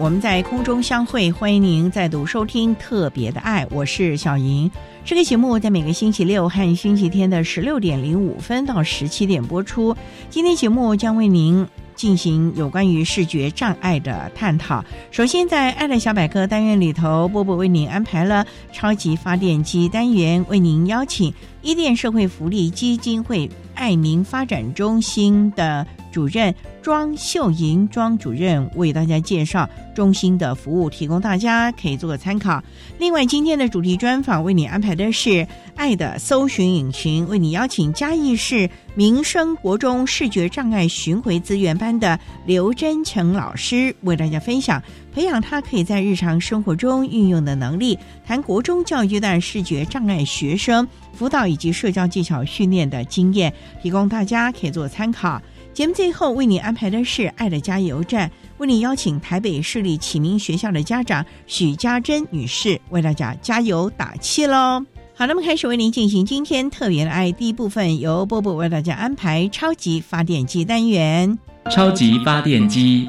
[0.00, 4.70] 我们在空中相会，欢迎您再度收听特别的爱，我是小莹。
[5.04, 9.94] 这个节目在每个星期六和星期天的十六点零五分到十七点播出。
[10.30, 14.82] 今天节目将为您进行有关于视觉障碍的探讨。
[15.10, 25.86] 首先，在“爱的小百科”单元里头，波波为您安排了超级发电机单元，为您邀请伊甸社会福利基金会爱民发展中心的。
[26.12, 32.60] 主任庄秀莹庄主任为大家介绍中心的服务，提供大家可以做个参考。
[32.98, 44.82] 另外，今天的主题专访为你安排的是“爱的搜寻引擎”，为你邀请嘉义市民生国中视觉障碍巡回资源班的刘真成老师为大家分享
[45.14, 50.88] 培养他可以在日常生活中运用的能力，谈国中教育阶段视觉障碍学生
[51.20, 55.38] 辅导以及社交技巧训练的经验，提供大家可以做参考。
[55.74, 64.82] 节目最后为你安排的是“爱的加油站”，为你邀请台北市立启明学校的家长许家珍女士为大家加油打气喽。
[65.14, 71.38] 好，那么开始为您进行今天特别的爱第一部分，由波波为大家安排超级发电机单元。
[71.70, 73.06] 超级发电机，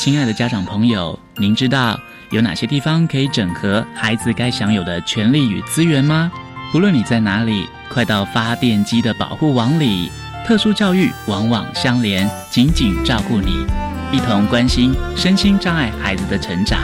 [0.00, 1.96] 亲爱的家长朋友，您知道
[2.32, 6.32] 有哪些地方可以整合孩子该享有的权利与资源吗？
[6.74, 10.10] 不论你在哪里，快到发电机的保护网里。
[10.44, 13.64] 特殊教育往往相连，紧紧照顾你，
[14.10, 16.80] 一同关心身心障碍孩子的成长。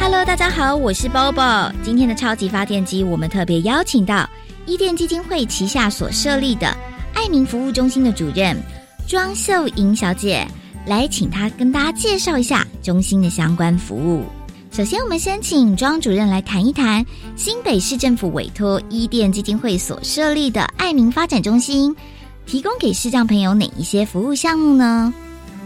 [0.00, 1.70] Hello，大家好，我是 Bobo。
[1.80, 4.28] 今天的超级发电机，我们特别邀请到
[4.66, 6.66] 伊甸基金会旗下所设立的
[7.14, 8.56] 爱民服务中心的主任
[9.06, 10.44] 庄秀莹小姐，
[10.86, 14.24] 来请她跟大家介绍一下中心的相关服务。
[14.76, 17.02] 首先，我们先请庄主任来谈一谈
[17.34, 21.96] 新北市政府委托伊甸基金会所设立的爱民发展中心，
[22.44, 25.14] 提供给视障朋友哪一些服务项目呢？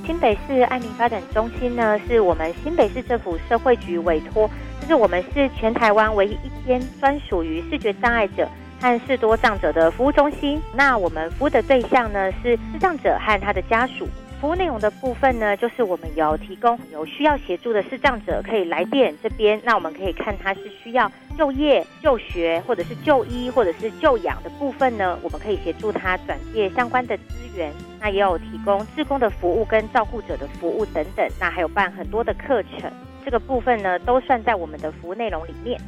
[0.06, 4.48] 新北市爱民发展中心呢，是我们新北市政府社会局委托，
[4.80, 8.48] 就是我们是全台湾唯一一间专属于视觉障碍者
[8.80, 10.62] 和视多障者的服务中心。
[10.72, 14.06] 那我们服务的对象呢，是视障者和他的家属。
[14.40, 27.70] 服务内容的部分呢，就是我们有提供有需要协助的视障者可以来电这边，那我们可以看他是需要就业、就学，或者是就医，或者是就养的部分呢，我们可以协助他转介相关的资源。
[28.00, 32.90] 那也有提供志工的服务跟照顾者的服务等等，那还有办很多的课程，
[33.22, 35.78] 这个部分呢都算在我们的服务内容里面。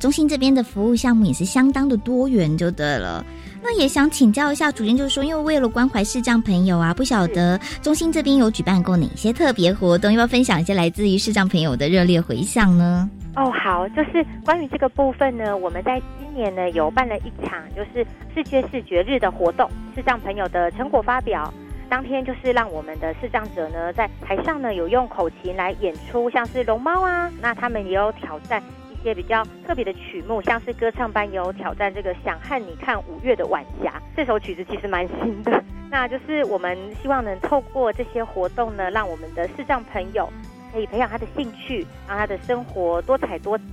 [0.00, 3.22] 中心这边的服务项目也是相当的多元，就对了。
[3.62, 13.08] 那也想请教一下主任，就是说，因为为了关怀视障朋友啊，不晓得中心这边有举办过哪些特别活动，要不要分享一些来自于视障朋友的热烈回响呢？
[13.36, 21.52] 哦，好，就是关于这个部分呢，我们在今年呢有办了一场就是世界视觉日的活动，视障朋友的成果发表，
[21.88, 28.62] 当天就是让我们的视障者呢在台上呢有用口琴来演出，像是龙猫啊，那他们也有挑战。
[29.08, 35.64] 也比较特别的曲目，像是歌唱班有挑战这个想和你看五月的晚霞，这首曲子其实蛮新的。
[35.90, 40.28] 那就是我们希望能透过这些活动呢，让我们的视障朋友
[40.70, 43.64] 可以培养他的兴趣，让他的生活多彩多姿。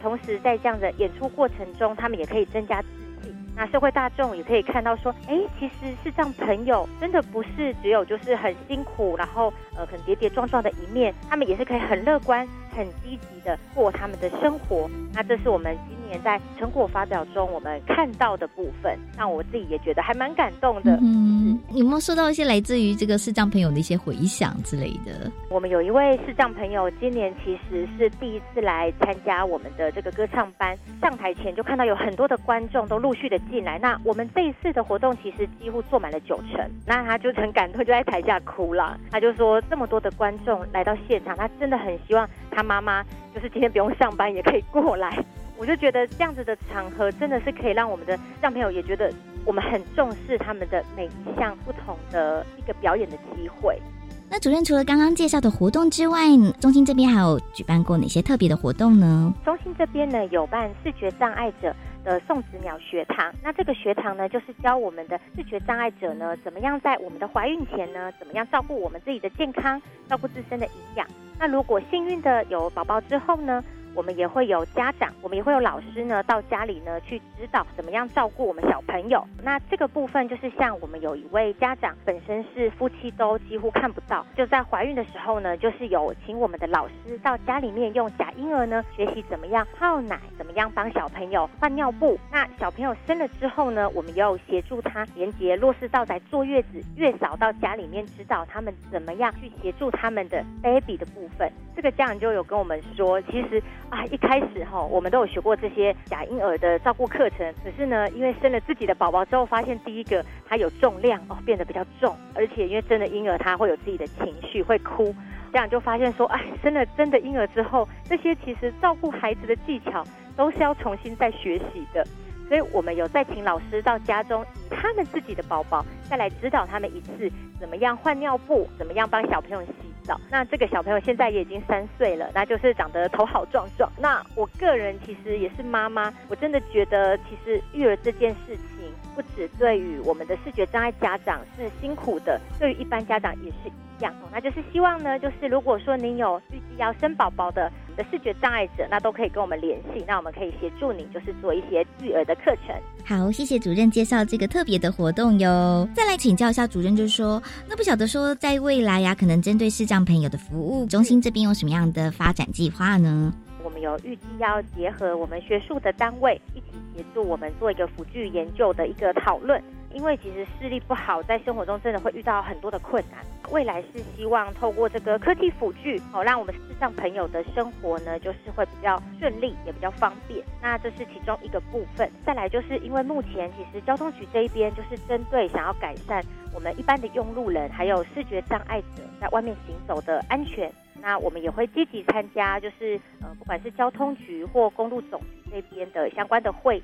[0.00, 2.88] 同时在这样的演出过程中，他们也可以增加自
[3.22, 3.34] 信。
[3.54, 12.48] 那社会大众也可以看到说，哎，其实视障朋友真的不是只有就是很辛苦，然后呃很跌跌撞撞的一面，他们也是可以很乐观。
[12.70, 14.88] 很积极的过他们的生活。
[15.14, 20.98] 那这是我们今年在成果发表中我们看到的部分，让我自己也觉得还蛮感动的。
[21.00, 25.30] 嗯，有没有收到一些来自于这个视障朋友的一些回响之类的？
[25.50, 33.78] 我们有一位视障朋友，今年其实是第一次来参加我们的这个歌唱班，上台前就看到有很多的观众都陆续的进来。
[33.78, 38.98] 那我们这一次的活动其实几乎坐满了九成，那他就很感动，就在台下哭了。
[39.10, 43.04] 他就说这么多的观众来到现场，他真的很希望他妈妈
[43.38, 45.16] 就是今天不用上班也可以过来。
[45.56, 49.12] 我就觉得这样子的场合真的是可以让我们的让朋友也觉得
[49.44, 53.80] 我们很重视他们的每一项不同的一个表演的机会。
[54.30, 56.20] 那主任除了刚刚介绍的活动之外，
[56.60, 59.32] 中心这边还有举办过哪些特别的活动呢？
[59.44, 71.06] 中心这边呢有办视觉障碍者的送子鸟学堂，那这个学堂呢就是教我们的视觉障碍者呢怎么样在我们的怀孕前呢怎么样照顾我们自己的健康，照顾自身的营养。
[71.38, 73.64] 那如果幸运的有宝宝之后呢？
[73.94, 79.26] 我们也会有家长，我们也会有老师呢，到家里呢去指导怎么样照顾我们小朋友。
[79.42, 92.18] 那这个部分就是像我们有一位家长本身是夫妻都几乎看不到，就在怀孕的时候呢，就是有请我们的老师到家里面用假婴儿呢学习怎么样泡奶，怎么样帮小朋友换尿布。
[92.30, 101.50] 那小朋友生了之后呢，我们又协助他连接落实到在坐月子，月嫂到家里面指导他们怎么样去协助他们的 baby 的部分。
[101.74, 103.62] 这个家长就有跟我们说，其实。
[103.90, 107.54] 啊，一开始哈，我们都有学过这些假婴儿的照顾课程。
[107.64, 115.14] 可是呢，因为生了自己的宝宝之后，发现第一个他有重量哦，变得比较重，而且因为真的婴儿他会有自己的情绪，会哭，
[115.52, 120.04] 这样就发现说，哎，生了真的婴儿之后，这些其实照顾孩子的技巧
[120.36, 122.04] 都是要重新再学习的。
[122.46, 127.30] 所以我们有再请老师到家中，以他们自己的宝宝再来指导他们一次，
[127.60, 129.87] 怎么样换尿布，怎么样帮小朋友洗
[130.30, 133.90] 那这个小朋友现在也已经三岁了，那就是长得头好壮壮。
[133.98, 144.14] 那我个人其实也是妈妈，我真的觉得其实育儿这件事情，不止对于我们的视觉障碍家长是辛苦的，对于一般家长也是一样。
[144.32, 147.70] 那就是希望呢，就是如果说您有预计要生宝宝的。
[147.98, 152.74] 的视觉障碍者，那都可以跟我们联系，那我们可以协助你，就是做一些育儿的课程。
[153.04, 155.86] 好，谢谢主任介绍这个特别的活动哟。
[155.96, 163.34] 再来请教一下主任，就是说，那不晓得说，在未来呀，可能针对视障朋友的服务中心这边有什么样的发展计划呢？
[163.64, 166.66] 我们有预计要结合我们学术的单位，一起
[166.96, 169.60] 协助我们做一个辅具研究的一个讨论。
[169.92, 173.24] 因为其实视力不好，在生活中真的会遇到很多的困难。
[173.50, 180.44] 未来是希望透过这个科技辅具，哦，让我们视障朋友的生活呢，就是会比较顺利，也比较方便。
[180.60, 182.10] 那这是其中一个部分。
[182.26, 186.22] 再来就是因为目前其实交通局这一边就是针对想要改善
[186.54, 190.70] 我们一般的用路人，还有视觉障碍者在外面行走的安全，
[191.00, 196.82] 那我们也会积极参加，就是呃，不管是交通局或公路总局这边的相关的会议。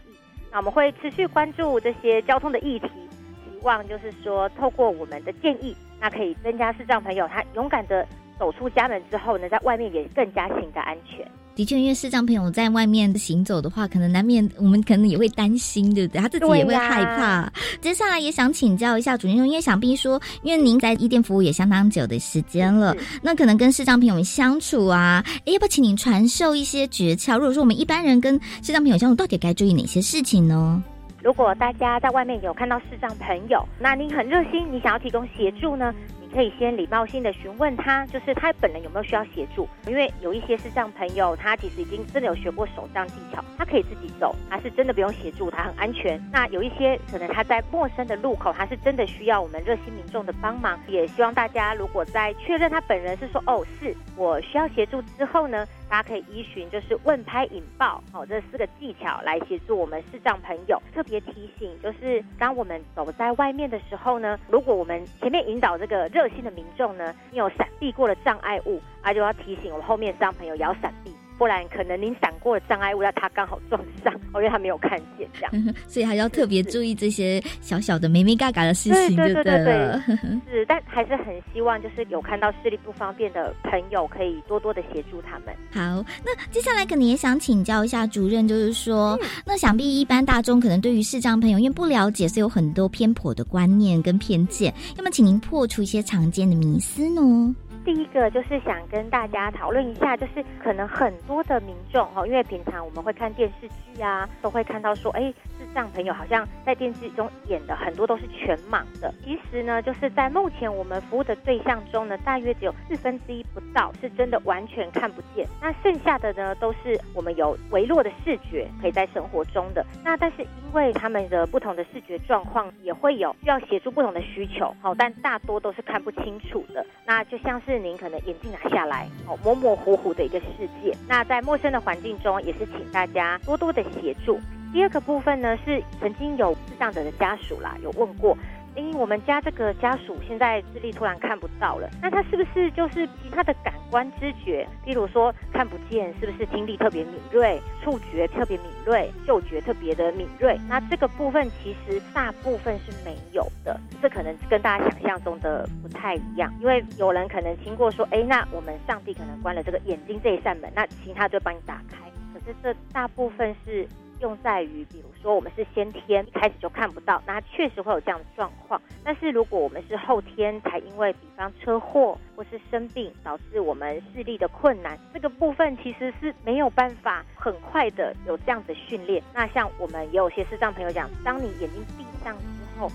[0.55, 8.06] 那我们会持续关注这些交通的议题，希望就是说，透过我们的建议，那可以增加视障朋友他勇敢的
[8.38, 11.26] 走出家门之后呢，在外面也更加行的安全。
[11.54, 16.20] 的确，因为视障朋友在外面行走的话，可能难免我们可能也会担心，对不对？
[16.20, 17.48] 他自己也会害怕。
[17.81, 22.92] 接下来也想请教一下主任，因为想必说，因为您在伊店服务也相当久的时间了，
[23.22, 27.38] 那可能跟视障朋友们相处啊，哎，要不要请您传授一些诀窍？
[27.38, 30.82] 如果说我们一般人跟视障朋友相处，到底该注意哪些事情呢？
[31.22, 35.94] 如果大家在外面有看到视障朋友，那您很热心，你想要提供协助呢？
[36.34, 46.20] 可以先礼貌性的询问他，就是他本人有没有需要协助，因为有一些视障朋友，他其实已经真的有学过手杖技巧，他可以自己走，他是真的不用协助，他很安全。
[46.32, 50.76] 那有一些可能他在陌生的路口，他是真的需要我们热心民众的帮忙。
[50.88, 55.64] 也希望大家如果在确认他本人是说哦是我需要协助之后呢，
[55.94, 60.77] 大家可以依循就是问拍引爆哦这四个技巧来协助我们视障朋友。
[60.93, 71.13] 特别提醒就是当我们走在外面的时候呢，如果我们前面引导这个热心的民众呢，你有闪避过了障碍物，啊，就要提醒我们后面视障朋友也要闪避。
[71.38, 80.00] 不然可能您闪过的障碍物，要他刚好撞上，因为他没有看见这样， 所以还要特别注意这些小小的、眉眉嘎嘎的事情，对对对对，
[80.50, 85.55] 是，但还是很希望就是有看到视力不方便的朋友，可以多多的协助他们。
[85.72, 97.55] 好，那接下来可能也想请教一下主任，就是说，那想必一般大众可能对于视障朋友因为不了解，所以有很多偏颇的观念跟偏见，那么请您破除一些常见的迷思呢？
[97.84, 105.32] 第一个就是想跟大家讨论一下，就是可能很多的民众哈，因为平常我们会看电视剧啊，都会看到说，哎，
[105.74, 109.12] 像朋友好像在电视中演的很多都是全盲的。
[109.24, 119.84] 其实呢，就是在目前我们服务的对象中呢，大约只有四分之一不到是真的完全看不见，那剩下的呢，都是我们有微弱的视觉可以在生活中的。
[120.04, 126.86] 那但是因为他们的不同的视觉状况，也会有需要协助不同的需求，好，但大多都是看不清楚的。
[127.04, 130.96] 那就像是您可能眼镜拿下来，哦，模模糊糊的一个世界。
[131.08, 134.38] 那在陌生的环境中，也是请大家多多的协助。
[134.74, 138.36] 第二个部分呢，是曾经有智障者的家属啦，有问过。
[138.74, 150.58] 因为我们家这个家属现在视力突然看不到了，那他是不是就是其他的感官知觉，例如说看不见，是不是听力特别敏锐，触觉特别敏锐，嗅觉特别的敏锐？
[150.69, 156.52] 那这个部分其实大部分是没有的，这可能跟大家想象中的不太一样。
[156.60, 161.98] 因为有人可能听过说，哎，那我们上帝可能关了这个眼睛这一扇门，那其他就帮你打开。
[162.32, 163.86] 可是这大部分是。
[164.21, 168.81] 用在于，比如说我们是先天一开始就看不到，那确实会有这样的状况。
[169.03, 179.23] 但是如果我们是后天才因为，比方车祸或是生病导致我们视力的困难，这个部分其实是没有办法很快的有这样的训练。
[179.35, 182.91] 那像我们也有些视障朋友讲，当你眼睛闭上之后，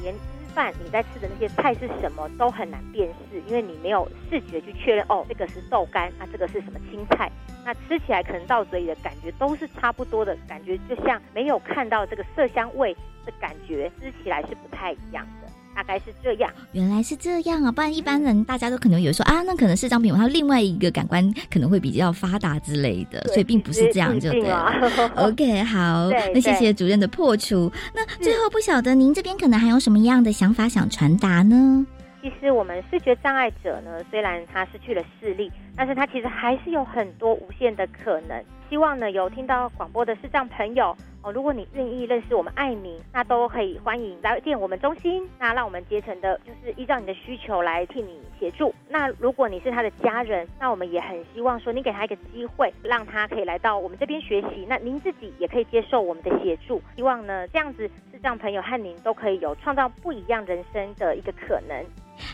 [0.00, 0.14] 连
[0.54, 7.30] 饭你在吃的那些菜是什么都很难辨识，因为你没有视觉去确认哦，这个是豆干，那这个是什么青菜？
[7.64, 12.94] 那吃起来可能到嘴里的感觉都是差不多的，感觉就像没有看到这个色香味
[13.26, 15.43] 的感觉，吃起来是不太一样的。
[15.74, 17.72] 大概是这样，原来是这样啊！
[17.72, 24.72] 不然一般人大家都可能有说啊，那可能是张品，他另外一个感官可能会比较发达之类的，所以并不是这样，就对了。
[25.16, 27.70] OK，好，那谢谢主任的破除。
[27.94, 31.84] 那最后不晓得您这边可能还有什么样的想法想传达呢？
[32.22, 38.42] 其实我们视觉障碍者呢，虽然他失去了视力，但是他其实还是有很多无限的可能。
[38.70, 48.74] 希望呢，有听到广播的视障朋友哦，如果你愿意认识我们爱民，那都可以欢迎来电我们中心，那让我们竭诚的，就是依照你的需求来替你协助。
[48.90, 54.66] 那如果你是他的家人，那我们也很希望说，你给他一个机会，让他可以来到我们这边学习。
[54.68, 61.82] 那您自己也可以接受我们的协助，希望呢，这样子是让朋友和您都可以有创造不一样人生的一个可能。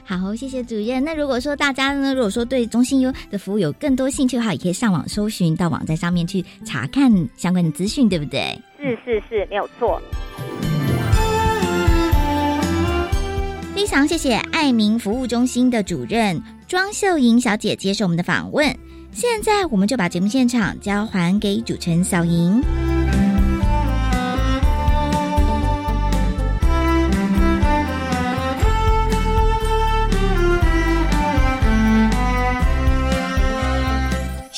[0.04, 1.02] 好，谢谢主任。
[1.02, 8.60] 那如果说大家呢，如果说对中心优的服务有更多兴趣的话，也可以上网搜寻，到网站上面去查看相关的资讯，对不对？
[8.78, 10.00] 是是是，没有错。
[13.74, 18.66] 非常谢谢爱民服务中心的主任庄秀莹小姐接受我们的访问。
[19.10, 22.62] 现在我们就把节目现场交还给主持人小莹。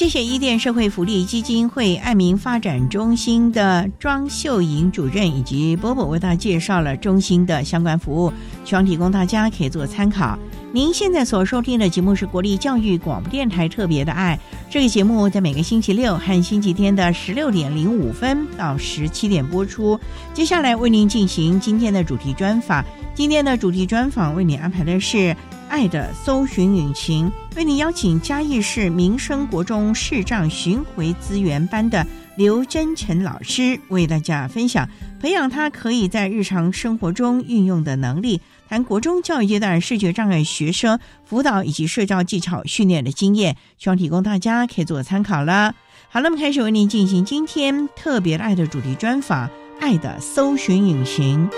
[0.02, 8.32] 谢谢伊甸社会福利基金会爱民发展中心的庄秀莹主任以及波波为大家介绍了中心的相关服务，
[8.64, 10.36] 希望提供大家可以做参考。
[10.72, 14.36] 您现在所收听的节目是国立教育广播电台特别的爱，
[14.68, 19.96] 这个节目在每个星期六和星期天的十六点零五分到十七点播出。
[20.34, 25.36] 接下来为您进行今天的主题专访，今天的主题专访为您安排的是。
[25.72, 34.86] 爱的搜寻引擎为您邀请嘉义市民生国中视障巡回资源班的刘真成老师为大家分享
[35.18, 45.74] 培养他可以在日常生活中运用的能力，谈国中教育阶段视觉障碍学生辅导以及社交技巧训练的经验，希望提供大家可以做参考了。
[46.10, 49.48] 好，了，我们开始为您进行今天特别的爱的主题专访，
[49.80, 51.48] 爱的搜寻引擎。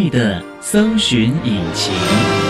[0.00, 2.49] 爱的搜寻引擎。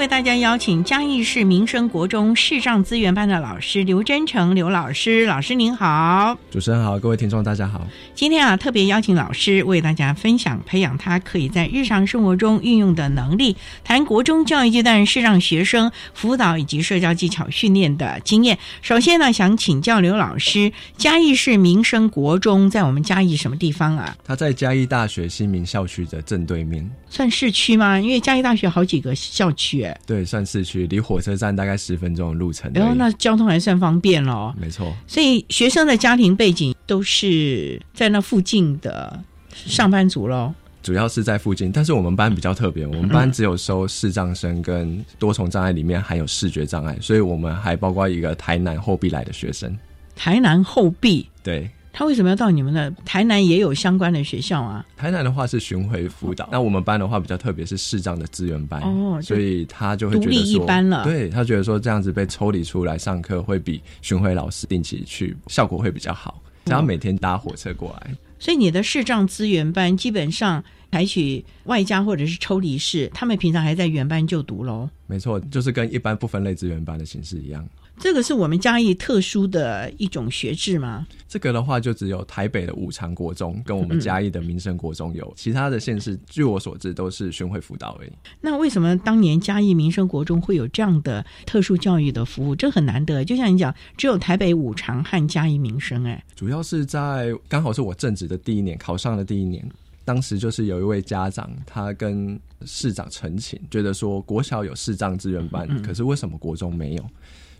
[0.00, 7.86] 为大家邀请嘉义市民生国中视障资源班的老师刘真成刘老师，老师您好，主持人好，各位听众大家好。
[8.14, 13.54] 今天啊，特别邀请老师为大家分享培养他可以在日常生活中运用的能力，
[13.84, 18.58] 谈国中教育阶段视障学生辅导以及社交技巧训练的经验。
[18.80, 24.16] 首先呢，想请教刘老师，嘉义市民生国中在我们嘉义什么地方啊？
[24.24, 28.00] 他在嘉义大学新民校区的正对面，算市区吗？
[28.00, 29.89] 因为嘉义大学好几个校区。
[30.06, 32.70] 对，算市区，离火车站大概十分钟的路程。
[32.74, 34.54] 然后那交通还算方便咯。
[34.60, 34.94] 没错。
[35.06, 39.18] 所以学生的家庭背景都是在那附近的
[39.52, 40.52] 上班族喽。
[40.82, 49.76] 主要是在附近，但是我们班比较特别，我们班只有收视障生跟多重障碍里面含有视觉障碍，所以我们还包括一个台南后壁来的学生。
[50.16, 54.84] 台南后壁，对，他为什么要到你们的台南也有相关的学校啊？
[54.96, 66.42] 台南的话是巡回辅导，那我们班的话比较特别，是视障的资源班哦所以他就会觉独立得说一班了对他觉得说这样子被抽离出来上课，会比巡回老师定期去效果会比较好。
[66.66, 74.88] 只要每天搭火车过来，所以你的视障资源班基本上采取外加或者是抽离式，他们平常还在原班就读喽。
[75.06, 77.66] 没错，就是跟一般不分类资源班的形式一样。
[78.00, 81.06] 这个是我们嘉义特殊的一种学制吗？
[81.28, 88.10] 这个的话，就只有台北的五常国中跟我们嘉义的民生国中有，其他的县市据我所知都是巡回辅导而已。
[88.40, 92.56] 那为什么当年嘉义民生国中会有这样的特殊教育的服务？
[92.56, 93.22] 这很难得。
[93.22, 99.62] 就像你讲，只有台北五常和嘉义民生，哎，主要是在刚好是我正职的第一年，考上的第一年，
[100.06, 107.04] 当时就是有一位家长，他跟市长陈情，觉得说国小有视障资源班，可是为什么国中没有？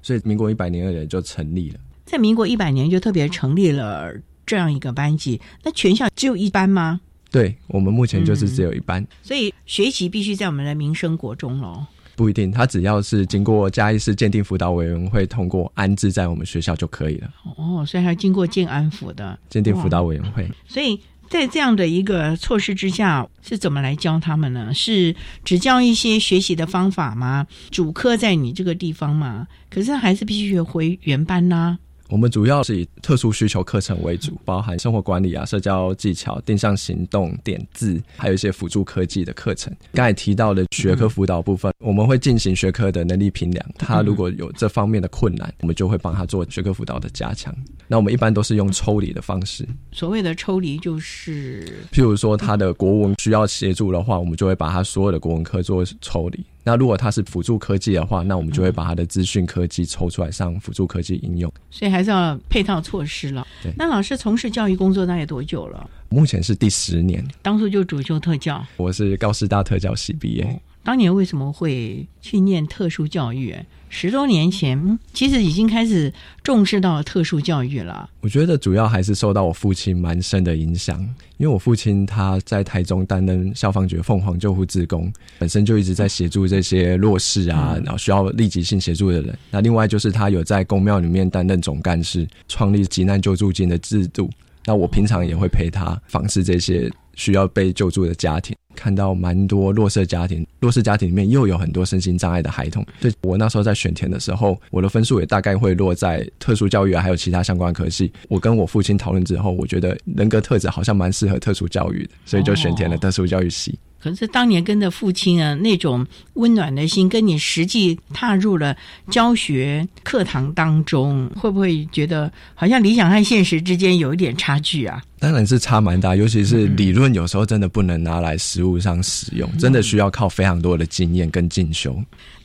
[0.03, 1.81] 所以民国一百年二年就成立了。
[2.05, 4.13] 在民国一百年就特别成立了
[4.45, 5.41] 这样一个班级。
[5.63, 7.01] 那全校只有一班吗？
[7.31, 11.87] 对我们目前就是只有一班，所以学习必须在我们的民生国中喽。
[12.17, 17.31] 不一定，他只要是经过嘉义市鉴定辅导委员会通过安置在我们学校就可以了。
[17.57, 20.51] 哦，所以还要经过建安府的鉴定辅导委员会。
[20.67, 24.75] 所以在这样的一个措施之下，是怎么来教他们呢？
[24.75, 27.47] 是只教一些学习的方法吗？
[27.71, 29.47] 主科在你这个地方吗？
[29.71, 31.79] 可是还是必须回原班呐、
[32.11, 39.73] 我们主要是以特殊需求课程为主，包含生活管理啊、社交技巧、定向行动、点字，还有一些辅助科技的课程。
[39.93, 47.55] 刚才提到的学科辅导部分，我们会进行学科的能力评量，他如果有这方面的困难，我们就会帮他做学科辅导的加强。
[47.87, 56.45] 那我们一般都是用抽离的方式，所谓的抽离就是譬如说他的国文需要协助的话，我们就会把他所有的国文科做抽离。
[56.63, 61.53] 那如果他是辅助科技的话，那我们就会把他的资讯科技抽出来上辅助科技应用。
[61.71, 63.73] 所以还是要配套措施了对。
[63.77, 65.89] 那老师从事教育工作大概多久了？
[66.11, 70.61] 目前是第十年，当初就主修特教，我是高师大特教系毕业。
[70.83, 73.55] 当年为什么会去念特殊教育？
[73.91, 76.11] 十多年前，嗯其实已经开始
[76.43, 78.09] 重视到特殊教育了。
[78.21, 81.01] 我觉得主要还是受到我父亲蛮深的影响，
[81.37, 89.37] 因为我父亲他在台中担任消防局凤凰救护志工，本身就一直在协助这些弱势啊，然后需要立即性协助的人。
[89.51, 94.31] 那另外就是他有在公庙里面担任总干事，创立急难救助金的制度。
[94.67, 96.89] 那我平常也会陪他访视这些
[97.21, 102.83] 需要被救助的家庭，看到蛮多弱势家庭，弱势家庭里面又有很多身心障碍的孩童。
[102.99, 108.11] 所以我那时候在选填的时候，我的分数也大概会落在特殊教育啊，还有其他相关科系。
[108.31, 113.79] 我跟我父亲讨论之后，我觉得人格特质好像蛮适合特殊教育的，所以就选填了特殊教育系。
[114.03, 118.75] 可是当年跟着父亲啊，那种温暖的心，跟你实际踏入了
[119.11, 125.03] 教学课堂当中，会不会觉得好像理想和现实之间有一点差距啊？
[125.19, 131.95] 当然是差蛮大，尤其是理论有时候真的不能拿来实物上使用，真的需要靠非常多的经验跟进修。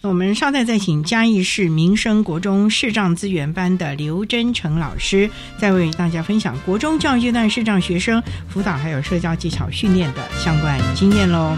[0.08, 11.58] 我们稍待再请嘉义市民生国中视障资源班的刘真成老师，再为大家分享国中教育阶段视障学生辅导还有社交技巧训练的相关经验喽。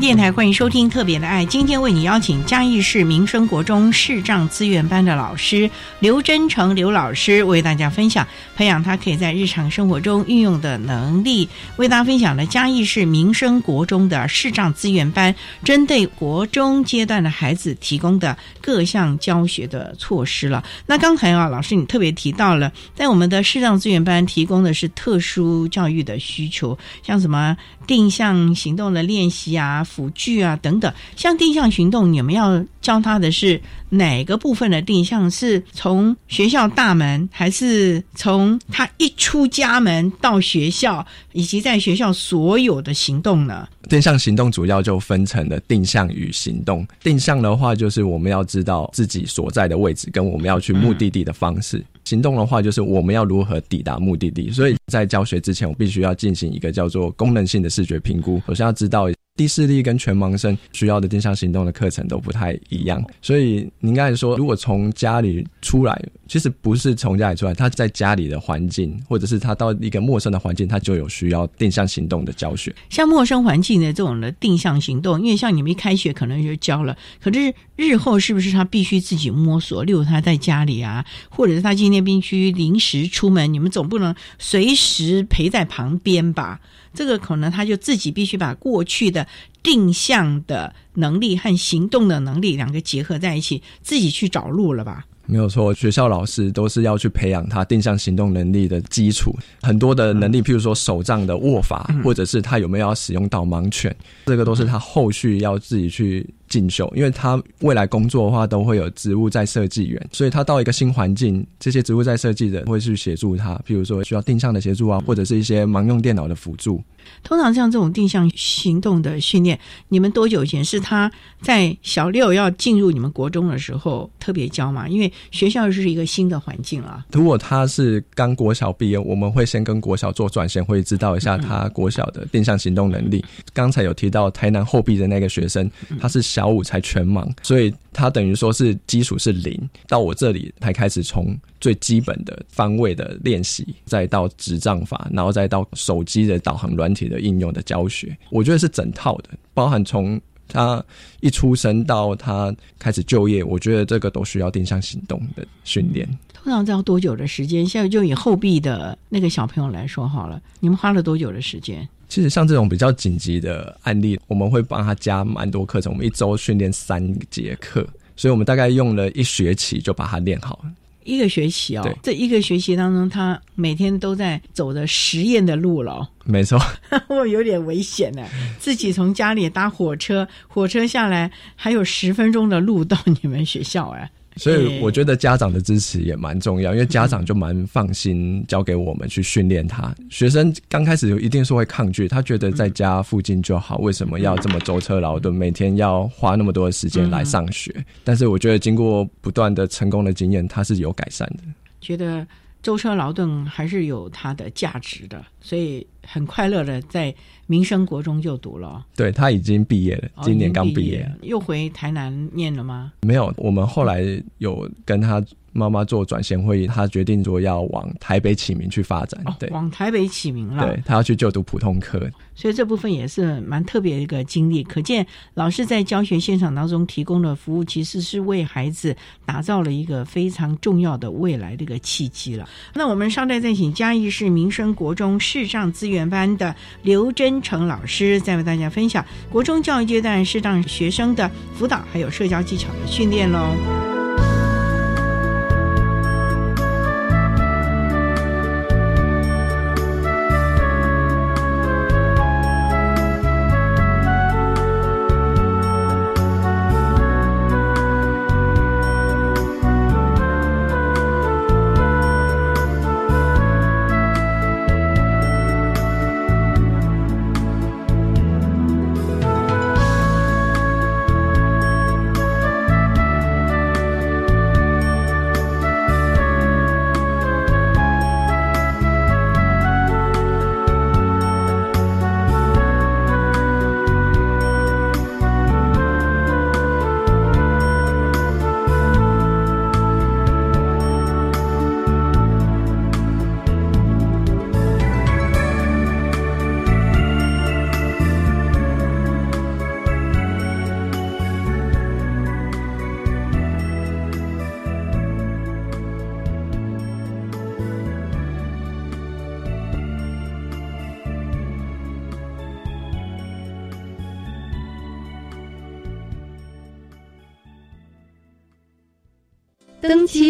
[0.00, 11.46] 电台欢迎收听《特别的爱》，今天为你邀请嘉义市民生国中视障资源班的老师刘真成刘老师，为大家分享培养他可以在日常生活中运用的能力。
[11.76, 20.64] 为大家分享了嘉义市民生国中的视障资源班针对国中阶段的孩子提供的各项教学的措施了。
[20.86, 27.54] 那刚才啊，老师你特别提到了，在我们的视障资源班提供的是特殊教育的需求，像什么
[27.86, 29.86] 定向行动的练习啊。
[29.90, 35.28] 辅具啊等等，像定向行动，你们要教他的是哪个部分的定向？
[35.30, 43.68] 是从学校大门，还是从他一出家门到学校，以及在学校所有的行动呢？
[43.88, 46.86] 定向行动主要就分成了定向与行动。
[47.02, 54.50] 定向的话，就是我们要知道自己所在的位置，跟我们要去目的地的方式；行动的话，就是我们要如何抵达目的地。
[54.50, 58.40] 所以在教学之前，我必须要进行一个叫做功能性的视觉评估。
[58.46, 59.08] 首先要知道。
[59.36, 72.74] 低视力跟全盲生需要的定向行动的课程都不太一样，所以您刚才说，如果从家里出来，其实不是从家里出来，他在家里的环境，或者是他到一个陌生的环境，他就有需要定向行动的教学。
[72.90, 79.82] 像陌生环境的这种的定向行动，因为像你们一开学可能就教了，可是日后是不是他必须自己摸索？
[79.84, 86.60] 例如他在家里啊，或者是他今天必须临时出门，你们总不能随时陪在旁边吧？
[86.92, 89.26] 这个可能他就自己必须把过去的
[89.62, 95.04] 定向的能力和行动的能力两个结合在一起，自己去找路了吧？
[95.26, 103.94] 没有错，学校老师都是要去培养他定向行动能力的基础，很多的能力，譬如说手杖的握法，或者是他有没有要使用导盲犬，
[104.26, 106.28] 这个都是他后续要自己去。
[106.50, 116.82] 进修，因为他未来工作的话，都会有职务在设计员，所以他到一个新环境，这些职务在设计的会去协助他，譬如说需要定向的协助啊，或者是一些盲用电脑的辅助。
[117.22, 119.58] 通常像这种定向行动的训练，
[119.88, 121.10] 你们多久以前是他
[121.40, 124.86] 在小六要进入你们国中的时候特别教嘛？
[124.86, 127.04] 因为学校是一个新的环境啊。
[127.12, 133.24] 如果他是刚国小毕业，我们会先跟国小做转衔，会知道一下他国小的定向行动能力。
[133.54, 136.39] 刚才有提到台南后壁的那个学生，他是小。
[136.40, 148.16] 小五才全盲，所以他等于说是基础是零，到我这里才开始从最基本的方位的练习，再到执杖法，然后再到手机的导航软体的应用的教学。
[148.30, 150.82] 我觉得是整套的，包含从他
[151.20, 156.08] 一出生到他开始就业，我觉得这个都需要定向行动的训练。
[156.32, 157.66] 通常要多久的时间？
[157.66, 161.86] 现在就以后壁的那个小朋友来说好了，你们花了多久的时间？
[162.10, 165.92] 其实像这种比较紧急的案例，我们会帮他加蛮多课程。
[165.92, 170.70] 我们一周训练三节课，所以我们大概用了一学期就把它练好了。
[171.04, 176.06] 一个学期哦，这一个学期当中，他每天都在走的实验的路了。
[176.24, 176.60] 没错，
[177.08, 178.22] 我有点危险呢。
[178.58, 184.10] 自己从家里搭火车，火车下来还有十分钟的路到你们学校哎。
[184.36, 189.94] 所以我觉得家长的支持也蛮重要，因为家长就蛮放心交给我们去训练他。
[190.08, 197.74] 学生刚开始一定是会抗拒，他觉得在家附近就好，为什么要这么舟车劳顿，每天要花那么多的时间来上学？
[198.04, 201.42] 但是我觉得经过不断的成功的经验，他是有改善的。
[201.80, 202.26] 觉得
[202.62, 207.14] 舟车劳顿还是有它的价值的，所以很快乐的在。
[207.46, 212.92] 民生国中就读了，对他已经毕业了，今年刚毕业，又回台南念了吗？
[213.00, 214.04] 没有，我们后来
[214.38, 215.20] 有跟他。
[215.52, 220.64] 妈妈做转衔会议，他决定说要往台北启明去发展，对，往台北启明了。
[220.64, 222.00] 对他要去就读普通科，
[222.34, 224.62] 所以这部分也是蛮特别的一个经历。
[224.62, 228.94] 可见老师在教学现场当中提供的服务，其实是为孩子
[229.26, 232.48] 打造了一个非常重要的未来的一个契机了。
[232.74, 244.09] 那我们稍待再请嘉义市民生国中视障资源班的刘真成老师，再为大家分享国中教育阶段视障学生的辅导还有社交技巧的训练喽。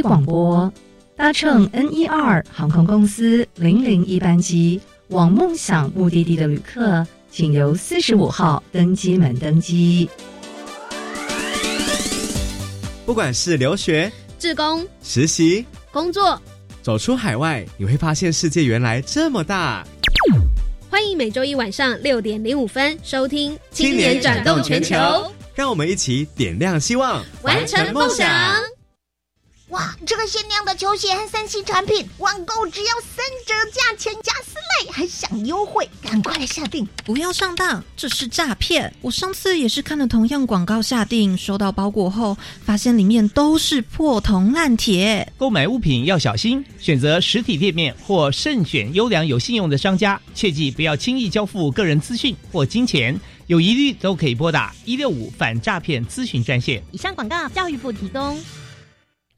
[0.00, 0.72] 机广播。
[1.14, 10.08] 搭乘 N 一二航空公司零零一班机往梦想目的地的旅客，请由四十五号登机门登机。
[13.04, 16.40] 不管是留学、志工、实习、工作，
[16.80, 19.86] 走出海外，你会发现世界原来这么大。
[20.88, 24.96] 欢迎每周一晚上六点零五分收听《青年转动全球》，
[25.54, 28.26] 让我们一起点亮希望，完成梦想。
[29.70, 34.54] 哇，这个限量的球鞋和三 C 产品，网购只要三折价钱加四
[34.84, 36.84] 类，还享优惠，赶快来下定！
[37.04, 38.92] 不要上当，这是诈骗！
[39.00, 45.32] 我上次也是看了同样广告下定，收到包裹后，发现里面都是破铜烂铁。
[45.38, 56.82] 购买物品要小心，选择实体店面或慎选优良有信用的商家，切记不要轻易交付个人资讯或金钱，有疑虑都可以拨打一六五反诈骗咨询专线。
[56.90, 58.36] 以上广告，教育部提供。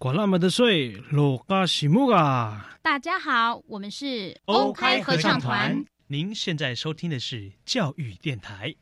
[0.00, 2.70] 管那么的水，落嘎西木啊！
[2.82, 5.84] 大家好，我们是欧开合唱团。
[6.06, 8.72] 您现在收听的是教育电台。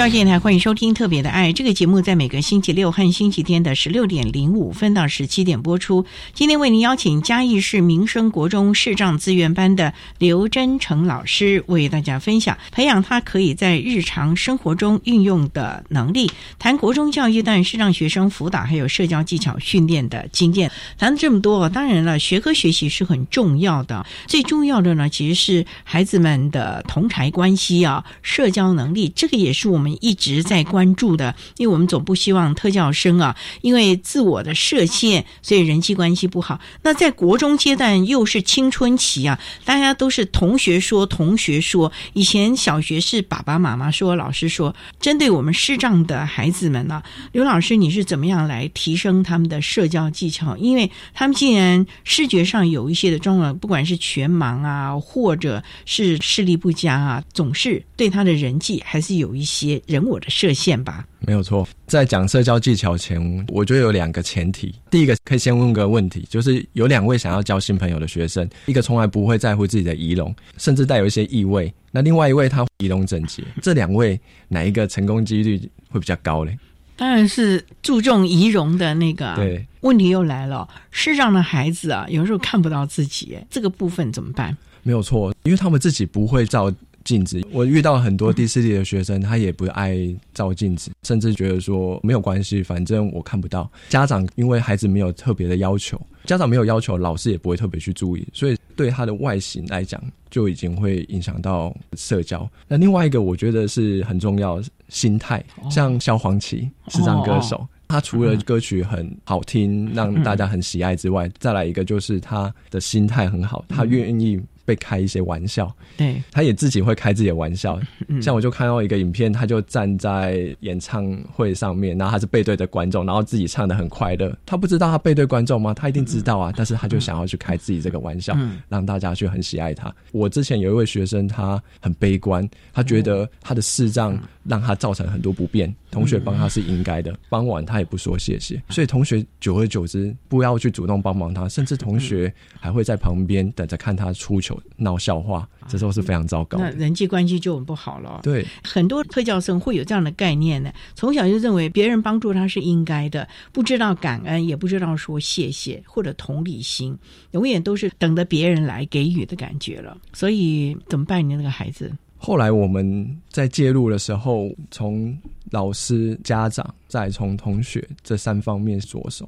[0.00, 6.06] 教育电台欢迎收听《特别的爱》这个节目，在每个星期六和星期天的十六点零五分到十七点播出。
[6.32, 20.72] 今天为您邀请嘉义市民生国中视障资源班的刘真成老师，为大家分享培养他可以在日常生活中运用的能力，谈国中教育但视障学生辅导还有社交技巧训练的经验。
[20.96, 29.89] 谈了这么多，当然了，学科学习是很重要的，最重要的呢，其实是孩子们的同台关系啊，社交能力，这个也是我们。
[30.00, 36.60] 一直在关注的，因为我们总不希望特教生啊，因为自我的设限，所以人际关系不好。
[36.82, 41.90] 那在国中阶段又是青春期啊，大家都是同学说，同学说。
[42.12, 44.74] 以前小学是爸爸妈妈说，老师说。
[45.00, 50.56] 针对我们视障的孩子们呢，刘老师，你是怎么样来提升他们的社交技巧？
[50.56, 59.79] 因为他们既然视觉上有一些的状况，不管是全盲啊，或者是视力不佳啊，总是对他的人际还是有一些。
[59.86, 61.66] 人我的设限吧，没有错。
[61.86, 64.74] 在讲社交技巧前，我觉得有两个前提。
[64.90, 73.42] 第一个可以先问个问题，就是有两位想要交新朋友的学生，一个从来不会在乎自己的仪容，甚至带有一些异味；那另外一位他仪容整洁。
[73.62, 76.58] 这两位哪一个成功几率会比较高嘞？
[76.96, 79.34] 当然是注重仪容的那个。
[79.36, 84.56] 对，问题又来了，视障的孩子啊，有时候看不到自己，这个部分怎么办？
[84.82, 86.72] 没有错，因为他们自己不会照。
[87.04, 89.96] 镜子，我遇到很多第四季的学生，他也不爱
[90.34, 93.70] 照镜子，甚至觉得说没有关系，反正我看不到。
[93.88, 102.48] 家长因为孩子没有特别的要求，家长没有要求，老师也不会特别去注意，所以对他的外形来讲，就已经会影响到社交。
[102.68, 105.44] 那另外一个，我觉得是很重要，心态。
[105.70, 114.40] 像萧煌奇，视障歌手，他除了歌曲很好听，让大家很喜爱之外，再来一个就是他的心态很好，他愿意。
[114.70, 117.80] 会开一些玩笑，对，他也自己会开自己的玩笑。
[118.22, 124.32] 像我就看到一个影片，他就站在演唱会上面，然后他是背对着观众，然后自己唱的很快乐。
[124.46, 125.74] 他不知道他背对观众吗？
[125.74, 128.36] 他一定知道啊，但是他就想要去开自己这个玩笑，
[128.68, 129.92] 让大家去很喜爱他。
[130.12, 144.59] 我之前有一位学生，他很悲观，他觉得他的视障让他造成很多不便，同学帮他是应该的，帮完他也不说谢谢，所以同学久而久之不要去主动帮忙他，甚至同学还会在旁边等着看他出糗。
[144.76, 146.70] 闹笑话，这都是非常糟糕的。
[146.70, 148.20] 那人际关系就很不好了。
[148.22, 156.96] 对，很多特教生会有这样的概念呢，从小就认为别人帮助他是应该的，不知道感恩，也不知道说谢谢或者同理心，
[157.32, 159.96] 永远都是等着别人来给予的感觉了。
[160.12, 161.26] 所以怎么办？
[161.28, 161.92] 你那个孩子？
[162.22, 165.16] 后来我们在介入的时候，从
[165.50, 169.26] 老师、家长，再从同学这三方面着手。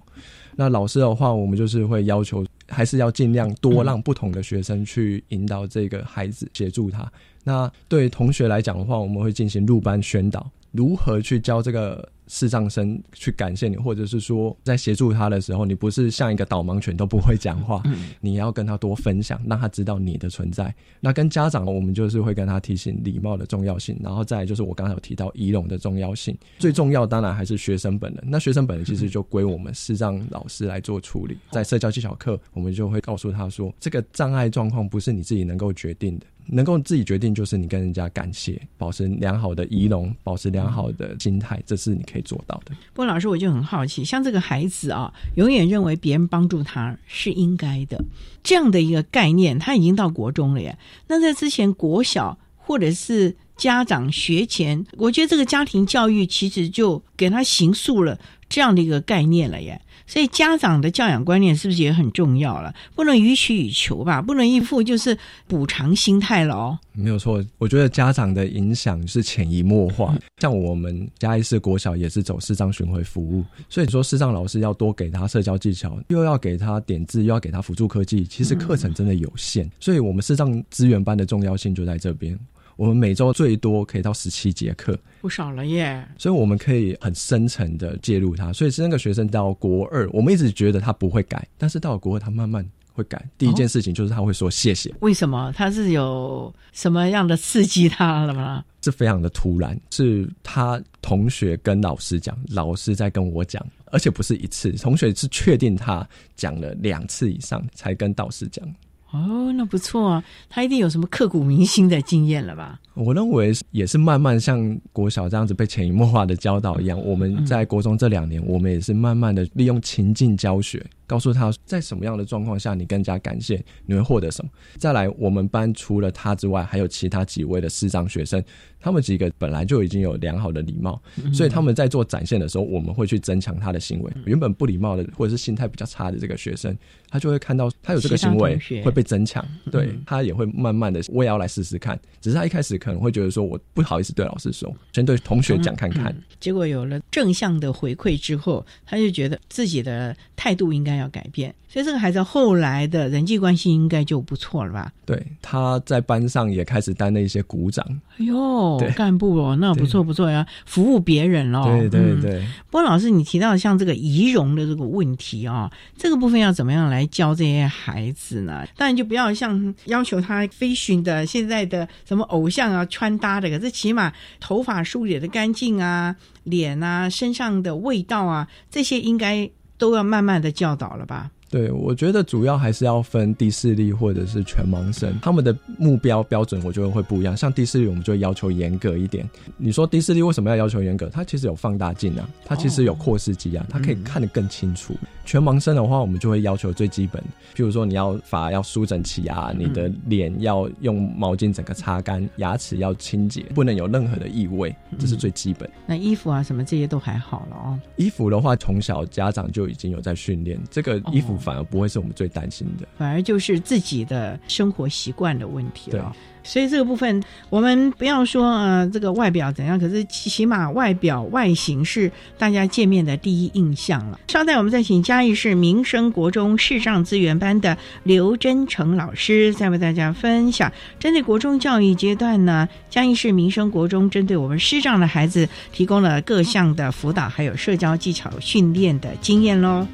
[0.54, 7.10] 那老师的话，我们就是会要求，还是要尽量多让不同的学生去引导这个孩子，协助他。
[7.44, 12.08] 那对同学来讲的话，我们会进行入班宣导，如何去教这个。
[12.34, 17.82] 视障生去感谢你，或者是说在协助他的时候，你不是像一个导盲犬都不会讲话，
[18.22, 20.74] 你要跟他多分享，让他知道你的存在。
[20.98, 26.34] 那跟家长，我们就是会跟他提醒礼貌的重要性，然后再就是我刚才有提到仪容的重要性。
[26.58, 28.24] 最重要当然还是学生本人。
[28.26, 31.36] 那学生本人其实就归我们视障老师来做处理。
[31.50, 36.24] 在社交技巧课，我们就会告诉他说，这个障碍状况不是你自己能够决定的。
[36.46, 42.74] 能够自己决定，就是你跟人家感谢，保持良好的仪容，保持良好的心态，这是你可以做到的。
[42.92, 48.02] 不过，老师我就很好奇，像这个孩子啊，永远认为别人帮助他是应该的，
[48.42, 50.76] 这样的一个概念，他已经到国中了耶。
[51.06, 59.80] 那在之前国小或者是家长学前，我觉得这个家庭教育其实就给他形塑了这样的一个概念了耶。
[60.06, 62.74] 所以家长的教养观念是不是也很重要了？
[62.94, 66.78] 不能予取予求吧，不能一副就是补偿心态了哦。
[66.92, 70.14] 没有错，我觉得家长的影响是潜移默化。
[70.38, 79.70] 像我们嘉义市国小也是走视障巡回服务，所以说视障老师要多给他社交技巧，又要给他点字，又要给他辅助科技，其实课程真的有限。
[79.80, 82.38] 所以我们视障资源班的重要性就在这边。
[82.76, 86.06] 我们每周最多可以到十七节课，不少了耶。
[86.18, 88.52] 所以我们可以很深层的介入他。
[88.52, 93.24] 所以是那个学生到国二，我们一直觉得他不会改，但是到了国二，他慢慢会改。
[93.36, 94.92] 第一件事情就是他会说谢谢。
[95.00, 95.52] 为什么？
[95.56, 98.64] 他是有什么样的刺激他了吗？
[98.82, 106.04] 是非常的突然，是他同学跟老师讲，老师在跟我讲，而且不是一次，同学是确定他
[106.34, 108.68] 讲了两次以上才跟导师讲。
[109.12, 112.80] 哦，那不错啊，他一定有什么刻骨铭心的经验了吧？
[112.94, 116.98] 我认为也是慢慢像国小这样子被潜移默化的教导一样。
[116.98, 124.50] 我们在国中这两年，我们也是慢慢的利用情境教学，告诉他在什么样的状况下你更加感谢，你会获得什么。
[124.78, 128.42] 再来，我们班除了他之外，还有其他几位的师长学生。
[128.84, 131.00] 他们几个本来就已经有良好的礼貌，
[131.32, 134.12] 所以他们在做展现的时候，我们会去增强他的行为。
[134.24, 136.76] 原本不礼貌的或者是心态比较差的这个学生，
[137.08, 141.96] 他就会看到他有这个行为会被增强，对他也会慢慢的，我也要来试试看。
[142.20, 146.12] 只是他一开始可能会觉得说，我不好意思对老师说，先对同学讲看看。
[146.40, 151.54] 结果有了正向的回馈之后，他就觉得自己的态度应该要改变。
[151.68, 154.92] 所以这个孩子后来的人际关系应该就不错了吧？
[155.06, 157.82] 对，他在班上也开始担任一些鼓掌。
[158.18, 161.64] 哎呦，干部哦，那不错不错呀，服务别人哦。
[161.64, 162.46] 对对对。
[162.70, 168.66] 不过老师，你提到像这个仪容的这个问题啊，这个部分要怎么样来教这些孩子呢？
[168.76, 179.48] 当然就不要像要求他飞寻的现在的什么偶像啊穿搭的，可是起码头发梳理的干净啊，脸啊，身上的味道啊，这些应该
[179.82, 181.32] 都要慢慢的教导了吧？
[181.52, 187.36] 对，我觉得主要还是要分低视力或者是全盲生，他们的目标标准我觉得会不一样。
[187.36, 189.28] 像低视力，我们就要求严格一点。
[189.58, 191.10] 你说低视力为什么要要求严格？
[191.12, 194.96] 它其实有放大镜啊，它其实有扩视机啊，它可以看得更清楚。
[195.26, 197.22] 全盲生的话，我们就会要求最基本，
[197.54, 205.68] 譬如说你要发要梳整齐啊，你的脸要用毛巾整个擦干，牙齿要清洁，不能有任何的异味，这是最基本。
[205.86, 207.78] 那衣服啊什么这些都还好了哦。
[207.96, 211.41] 衣服的话，从小家长就已经有在训练这个衣服。
[211.42, 216.16] 反而不会是我们最担心的，反而就是自己的生活习惯的问题了。
[216.44, 224.18] 所以这个部分，我们不要说呃这个外表怎样，可是起码外表外形是大家见面的第一印象了。
[224.26, 239.86] 稍待，我们再请嘉义市民生国中视障资源班的刘真成老师，再为大家分享针对国中教育阶段呢，嘉义市民生国中针对我们视障的孩子提供了各项的辅导，还有社交技巧训练的经验喽。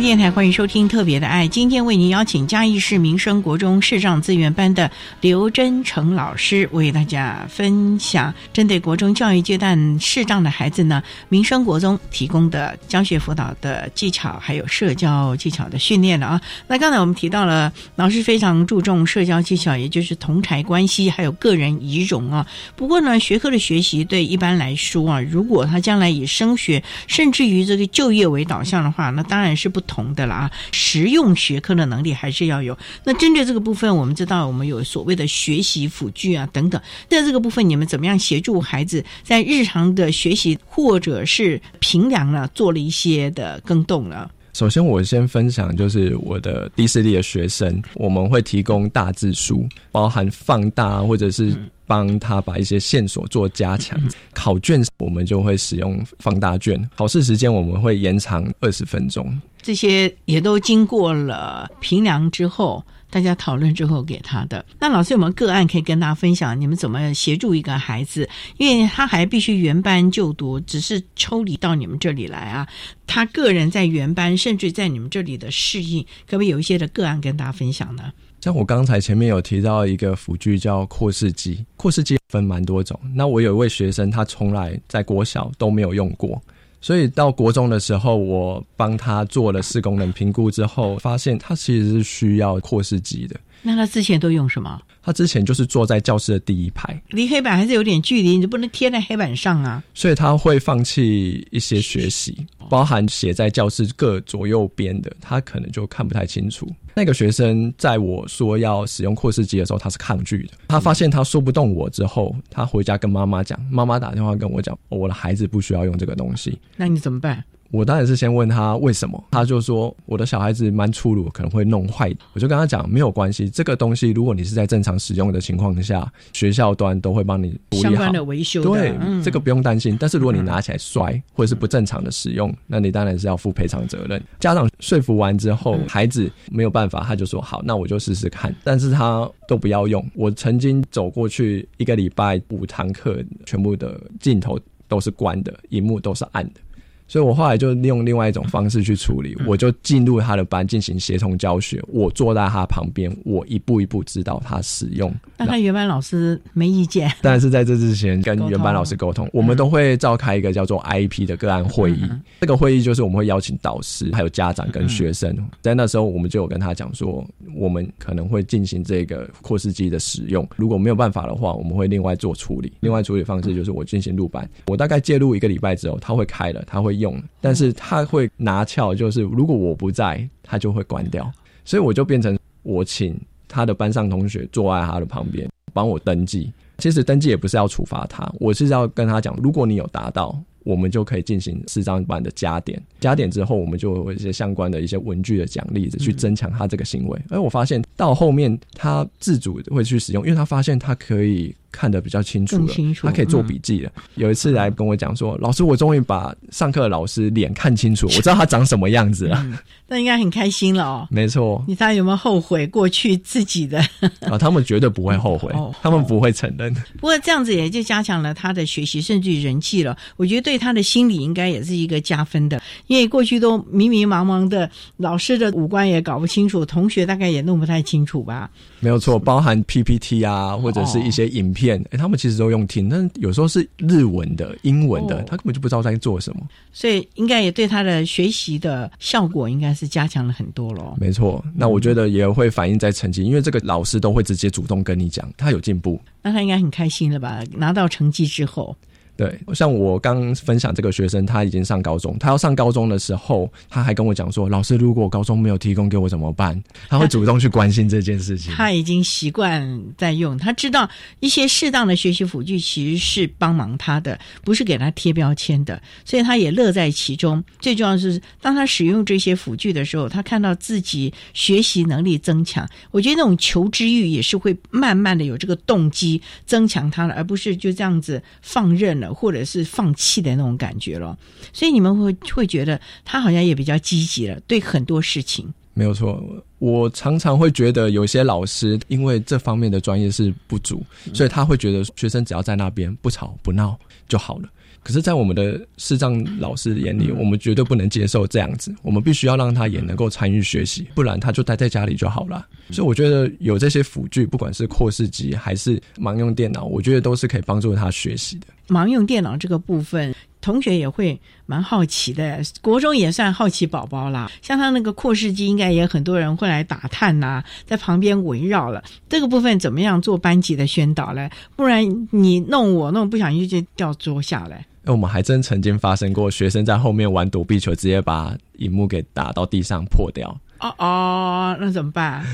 [0.00, 4.90] 电台欢迎收听《特别的爱》，今天为您邀请嘉义市民生国中视障资源班的
[5.20, 16.40] 刘真成老师为大家分享针对国中教育阶段视障的孩子呢，民生国中提供的教学辅导的技巧，还有社交技巧的训练了啊。
[16.66, 22.46] 那刚才我们提到了老师非常注重社交技巧，也就是同台关系，还有个人仪容啊。
[22.76, 29.70] 不过呢，学科的学习对一般来说啊，如果他将来以升学甚至于这个就业为导向的话，那当然是。
[29.76, 32.76] 不同的了啊，实用学科的能力还是要有。
[33.04, 36.80] 那针对这个部分，我们知道我们有所谓的学习辅具啊等等。
[37.08, 44.28] 在这个部分，你们怎么样协助孩子在日常的学习或者是平凉呢，做了一些的更动呢？
[44.56, 51.54] 首先，我先分享就是我的迪士尼的学生，我们会提供大字书，包含放大或者是
[51.86, 54.00] 帮他把一些线索做加强。
[54.32, 59.38] 考卷我们就会使用放大卷，考试时间我们会延长二十分钟。
[59.60, 64.64] 这些也都经过了评量之后，大家讨论之后给他的。
[64.78, 66.60] 那老师有没有个案可以跟大家分享？
[66.60, 68.28] 你们怎么协助一个孩子？
[68.56, 72.66] 因为他还必须原班就读，只是抽离到你们这里来啊。
[73.06, 78.12] 他个人在原班，甚至在你们这里的适应，可不可以有一些的个案跟大家分享呢？
[78.40, 82.98] 像我刚才前面有提到一个辅具叫扩视机，扩视机分蛮多种。
[83.14, 86.40] 那我有一位学生，他从来在国小都没有用过。
[86.86, 93.34] 所以到国中的时候，我帮他做了视功能评估之后，发现他其实是需要扩视机的。
[93.60, 94.80] 那他之前都用什么？
[95.06, 99.80] 他之前就是坐在教室的第一排，离黑板还是有点距离，你就不能贴在黑板上啊。
[99.94, 106.68] 所以他会放弃一些学习，包含写在教室各左右边的，他可能就看不太清楚。
[106.92, 110.54] 那个学生在我说要使用扩视机的时候，他是抗拒的。
[110.66, 116.58] 他发现他说不动我之后，他回家跟妈妈讲，妈妈打电话跟我讲，我的孩子不需要用这个东西。
[116.76, 117.44] 那你怎么办？
[117.70, 122.14] 我当然是先问他为什么，他就说我的小孩子蛮粗鲁，可能会弄坏。
[122.32, 128.62] 我就跟他讲没有关系，这个东西如果你是在正常使用的情况下，学校端都会帮你相关的维修。
[128.62, 129.96] 对，这个不用担心。
[129.98, 134.22] 但是如果你拿起来摔，或者是不正常的使用，那你当然是要负赔偿责任。
[134.38, 138.54] 家长说服完之后，孩子没有办法，他就说好，那我就试试看。
[138.62, 140.04] 但是他都不要用。
[140.14, 144.58] 我曾经走过去一个礼拜五堂课，全部的镜头
[144.88, 146.60] 都是关的，荧幕都是暗的。
[147.08, 155.14] 所以我后来就利用另外一种方式去处理，我就进入他的班进行协同教学，我坐在他旁边，我一步一步指导他使用。
[155.36, 157.08] 那他原班老师没意见？
[157.22, 162.02] 但是在这之前跟原班老师沟通，我们都会召开一个叫做 IP 的个案会议。
[162.40, 172.72] 这个会议就是我们会邀请导师、还有家长跟学生，在那时候我们就有跟他讲说，我们可能会进行这个扩视机的使用，如果没有办法的话，我们会另外做处理。
[172.80, 176.95] 另外处理方式就是我进行录班，我大概介入一个礼拜之后，他会开了，他会。
[176.98, 181.30] 用，但是他会拿翘，就是如果我不在，他就会关掉，
[181.64, 183.18] 所以我就变成我请
[183.48, 186.52] 他的班上同学坐在他的旁边帮我登记。
[186.78, 192.82] 其实登记也不是要处罚他，我是要跟他讲，如果你有达到，我们就可以进行四张班的加点。
[193.00, 197.18] 加点之后，我们就有一些相关的一些文具的奖励，去增强他这个行为。
[197.30, 201.54] 而我发现到后面，他自主会去使用，因为他发现他可以。
[201.72, 203.92] 看得比较清楚了，他可以做笔记了。
[204.14, 209.46] 有一次来跟我讲说：“老师，我终于把上课的老师脸看清楚，我知道他长什么样子了。”
[209.86, 211.06] 那应该很开心了哦。
[211.10, 213.78] 没错，你他有没有后悔过去自己的？
[214.24, 215.52] 啊，他们绝对不会后悔，
[215.82, 216.72] 他们不会承认。
[216.98, 219.94] 不过这样子也就加强了他的学习，甚至于人气了。
[220.16, 228.50] 我觉得对他的心理应该也是一个加分的，因为过去都迷迷茫茫的，老师的五官也搞不清楚，同学大概也弄不太清楚吧。
[228.80, 236.46] 没有错，包含 PPT 啊，或者是一些影片，哎，他们其实都用听，但有时候是日文的、英文的，他根本就不知道在做什么。
[236.72, 240.96] 所以应该也对他的学习的效果应该是加强了很多咯。
[241.00, 247.42] 没错，那我觉得也会反映在成绩，因为这个老师都会直接主动跟你讲他有进步，那他应该很开心了吧？
[247.56, 248.76] 拿到成绩之后。
[249.16, 258.52] 对，像我刚分享这个学生，他已经上高中，他要上高中的时候，他还跟我讲说：“老师，如果高中没有提供给我怎么办？” 他会主动去关心这件事情。
[258.52, 260.88] 他已经习惯在用，他知道
[261.20, 267.42] 一些适当的学习辅具其实是帮忙他的，不是给他贴标签的，所以他也乐在其中。
[267.58, 279.05] 最重要的是，当他使用这些辅具的时候，他看到自己学习能力增强，我觉得那种求知欲也是会慢慢的有这个动机增强他的，而不是就这样子放任了。
[279.12, 281.16] 或者是放弃的那种感觉了，
[281.52, 286.22] 所以你们会会觉得他好像也比较积极了，对很多事情没有错。
[286.58, 290.82] 我常常会觉得有些老师因为这方面的专业是不足，
[291.12, 293.78] 所以他会觉得学生只要在那边不吵不闹
[294.08, 294.48] 就好了。
[294.86, 298.72] 可是，在我们的视障老师眼里，我们绝对不能接受这样子。
[298.82, 302.46] 我们必须要让他也能够参与学习，不然他就待在家里就好了。
[302.70, 308.46] 所以，我觉得有这些辅具，不管是扩视机还是盲用电脑，我觉得都是可以帮助他学习的。
[308.68, 312.40] 盲用电脑这个部分，同学也会蛮好奇的。
[312.62, 318.84] 国中也算好奇宝宝啦，像他那个扩视机，应该也很多人会来打探呐，在旁边围绕了。
[319.08, 321.28] 这个部分怎么样做班级的宣导嘞？
[321.56, 324.64] 不然你弄我弄，不小心就掉桌下来。
[324.86, 330.40] 那我们还真曾经发生过，学生在后面玩躲避球，直接把荧幕给打到地上破掉。
[330.60, 332.24] 哦哦，那怎么办？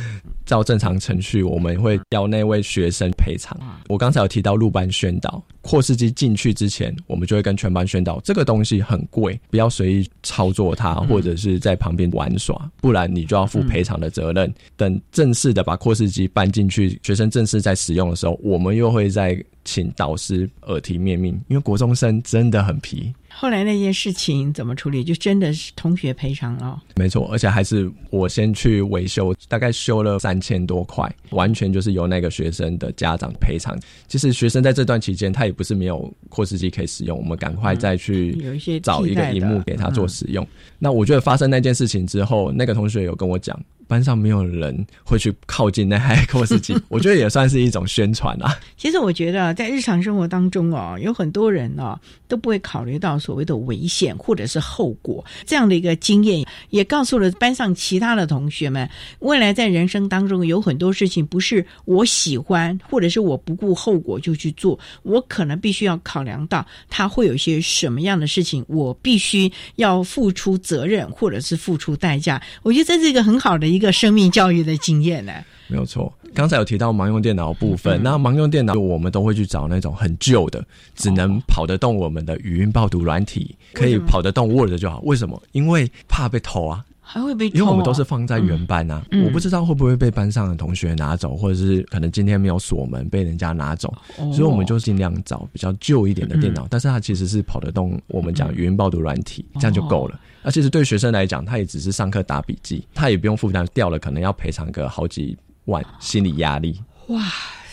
[0.45, 3.57] 照正常程序，我们会要那位学生赔偿。
[3.89, 14.53] 我刚才有提到入班宣导，扩视机进去之前，我们就会跟全班宣导，这个东西很贵，不要随意操作它，或者是在旁边玩耍，不然你就要负赔偿的责任。
[14.77, 23.15] 等正式的把扩视机搬进去，学生正式在使用的时候，我们又会在请导师耳提面命，因为国中生真的很皮。
[23.35, 25.03] 后来那件事情怎么处理？
[25.03, 26.81] 就真的是同学赔偿了。
[26.95, 33.77] 没错，而且还是我先去维修，大概修了三千多块，完全就是由那个学生的家长赔偿。
[34.07, 40.47] 其实学生在这段期间，他也不是没有扩视机可以使用，我们赶快再去有一些找一个荧幕给他做使用。
[40.79, 43.59] 那我觉得发生那件事情之后，那个同学有跟我讲。
[43.93, 48.59] 班上没有人会去靠近那台扩视机， 我觉得也算是一种宣传啊。
[48.79, 58.89] 其实我觉得在日常生活当中哦，有很多人哦都不会考虑到所谓的危险或者是后果这样的一个经验，也告诉了班上其他的同学们，
[59.19, 72.43] 未来在人生当中有很多事情不是我喜欢或者是我不顾后果就去做，我可能必须要考量到他会有一些什么样的事情，我必须要付出责任或者是付出代价。
[72.63, 75.33] 我觉得这是一个很好的一个生命教育的经验呢。
[75.69, 80.63] 没有错，刚才有提到盲用电脑部分，那盲用电脑我们都会去找那种很旧的，
[80.95, 85.01] 只能跑得动我们的语音报读软体，可以跑得动 Word 就好。
[85.05, 85.43] 为什么？
[85.53, 87.59] 因为怕被偷啊，还会被偷。
[87.59, 93.93] 因为我们都是放在原班啊，我不知道会不会被班上的同学拿走，或者是可能今天没有锁门被人家拿走，
[94.33, 100.19] 所以我们就尽量找比较旧一点的电脑，但是它其实是跑得动我们讲语音报读软体，这样就够了。
[100.43, 105.37] 而其实对学生来讲，他也只是上课打笔记，他也不用负担掉了，可能要赔偿个好几
[105.67, 106.81] 万，心理压力。
[107.09, 107.23] 哇，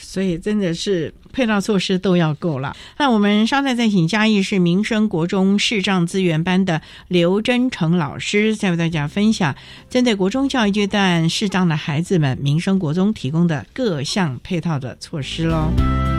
[0.10, 2.76] 所以真的是配套措施都要够了。
[2.98, 9.56] 那我们稍待再请嘉义市民生国中视障资源班的刘真成老师，再为大家分享
[9.88, 16.19] 针对国中教育阶段视障的孩子们，民生国中提供的各项配套的措施喽。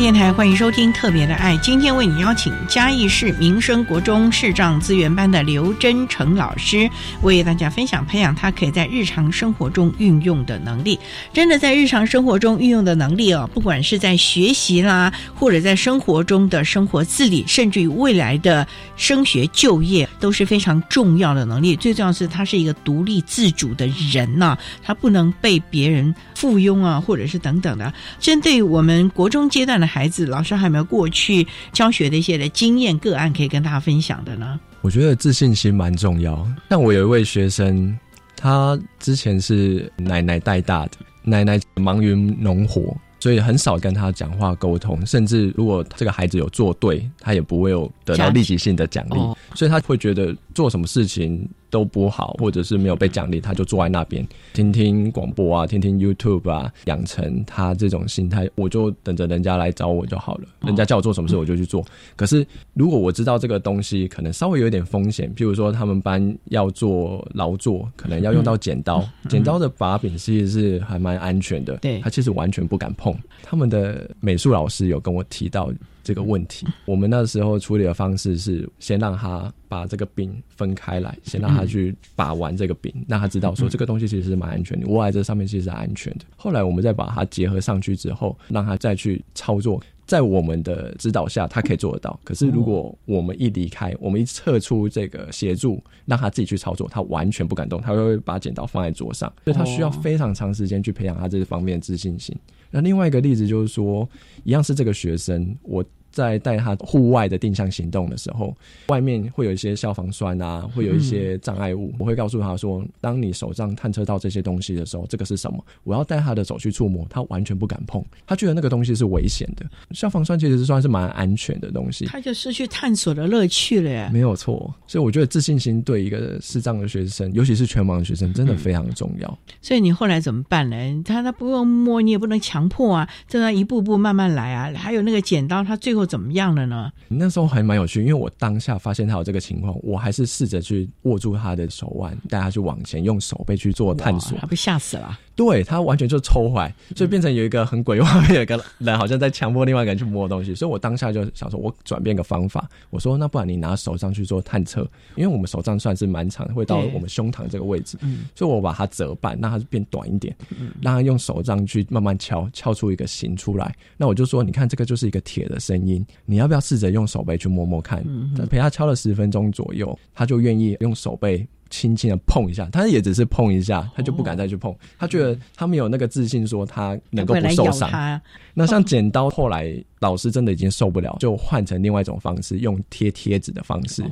[0.00, 6.88] 电台欢迎收听《特别的爱》，今天为你邀请嘉义市民生国中视障资源班的刘真成老师，
[7.20, 10.98] 为大家分享培养他可以在日常生活中运用的能力。
[11.34, 21.76] 真的在日常生活中运用的能力哦，不管是在学习啦，或者在生活中的生活自理，甚至于未来的升学就业，都是非常重要的能力。
[21.76, 27.92] 最重要是他是一个独立自主的人呐，他不能被别人附庸啊，或者是等等的。
[28.18, 29.78] 针对我们国中阶段。
[29.78, 34.60] 的孩子，老师还有没有过去教学的一些的经验个案可以跟大家分享的呢？
[34.82, 36.46] 我觉得自信心蛮重要。
[36.68, 37.98] 但我有一位学生，
[38.36, 40.92] 他之前是奶奶带大的，
[41.24, 49.18] 奶奶忙于农活，所以很少跟他讲话沟通，甚至如果这个孩子有做对，他也不会有得到立即性的奖励，
[49.54, 51.48] 所以他会觉得做什么事情。
[51.70, 58.50] 都不好，或者是没有被奖励，他就坐在那边听听广播啊，听听 YouTube 啊，养成他这种心态。
[58.56, 61.84] 我就等着人家来找我就好了，人家叫我做什么事我就去做。
[62.16, 62.44] 可是
[62.74, 73.16] 如果我知道这个东西可能稍微有一点风险，譬如说他们班要做劳作，可能要用到剪刀，剪刀的把柄其实是还蛮安全的，对他其实完全不敢碰。
[73.44, 75.72] 他们的美术老师有跟我提到。
[76.10, 86.24] 这个问题，我们那时候处理的方式是先让他把这个饼分开来，先让他去把玩这个饼，让他知道说这个东西其实是蛮安全的，握在这上面其实是安全的。
[86.36, 92.18] 后来我们再把它结合上去之后，让他再去操作，在我们的指导下，他可以做得到。
[92.24, 102.36] 可是如果我们一离开，我们一撤出这个协助，让他自己去操作，他完全不敢动，他会把剪刀放在桌上，所以他需要非常长时间去培养他这方面的自信心。
[102.72, 104.08] 那另外一个例子就是说，
[104.42, 105.84] 一样是这个学生，我。
[106.10, 108.54] 在带他户外的定向行动的时候，
[108.88, 111.92] 外面会有一些消防栓啊，会有一些障碍物。
[111.98, 119.64] 我会告诉他说：“当你手上探测到这些东西的时候，这个是什么？”我要带他的手去触摸，他完全不敢碰，他觉得那个东西是危险的。
[119.92, 123.88] 消防栓其实是算是蛮安全的东西，他就失去探索的乐趣了。
[123.88, 124.10] 耶。
[124.12, 129.38] 没有错，所以我觉得自信心对一个视障的学生，尤其是全盲的学生，真的非常重要。
[129.62, 130.76] 所以你后来怎么办呢？
[131.04, 134.72] 他他不用摸，你也不能强迫啊，这样一步步慢慢来啊。
[134.74, 135.99] 还有那个剪刀，他最后。
[136.06, 136.90] 怎么样了呢？
[137.08, 144.38] 那时候还蛮有趣，因为我当下发现他有这个情况，我还是试着去握住他的手腕，带他去往前，用手背去做探索。
[144.38, 145.18] 他被吓死了。
[145.40, 150.54] 对他完全就抽回来，所以变成有一个很鬼画面，有一个人好像在强迫另外一个人去摸东西。
[150.54, 154.82] 所以我当下就想说，我转变个方法，我说那不然你拿手杖去做探测，
[155.16, 157.96] 因为我们手杖算是蛮长，会到我们胸膛这个位置，
[158.34, 160.36] 所以我把它折半，让它变短一点，
[160.82, 163.74] 让它用手杖去慢慢敲，敲出一个形出来。
[163.96, 168.04] 那我就说，你看这个就是一个铁的声音，你要不要试着用手背去摸摸看？
[168.50, 171.48] 陪他敲了十分钟左右，他就愿意用手背。
[171.70, 174.74] 轻轻的碰一下，他也只是碰一下，他就不敢再去碰。
[174.98, 178.20] 他觉得他没有那个自信，说他能够不受伤。
[178.52, 184.04] 那像剪刀，后来老师真的已经受不了，就换成另外一种方式，用贴贴纸的方式，